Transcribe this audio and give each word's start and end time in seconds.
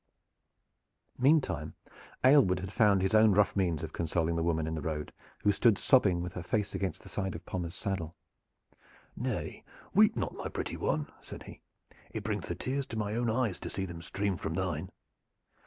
Meantime 1.19 1.75
Aylward 2.23 2.59
had 2.59 2.73
found 2.73 3.03
his 3.03 3.13
own 3.13 3.33
rough 3.33 3.55
means 3.55 3.83
of 3.83 3.93
consoling 3.93 4.35
the 4.35 4.41
woman 4.41 4.65
in 4.65 4.73
the 4.73 4.81
road, 4.81 5.13
who 5.43 5.51
stood 5.51 5.77
sobbing 5.77 6.23
with 6.23 6.33
her 6.33 6.41
face 6.41 6.73
against 6.73 7.03
the 7.03 7.07
side 7.07 7.35
of 7.35 7.45
Pommers' 7.45 7.75
saddle. 7.75 8.15
"Nay, 9.15 9.63
weep 9.93 10.15
not, 10.15 10.33
my 10.33 10.49
pretty 10.49 10.75
one," 10.75 11.05
said 11.21 11.43
he. 11.43 11.61
"It 12.09 12.23
brings 12.23 12.47
the 12.47 12.55
tears 12.55 12.87
to 12.87 12.97
my 12.97 13.13
own 13.13 13.29
eyes 13.29 13.59
to 13.59 13.69
see 13.69 13.85
them 13.85 14.01
stream 14.01 14.37
from 14.37 14.55
thine." 14.55 14.91